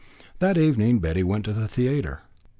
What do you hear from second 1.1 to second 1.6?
went to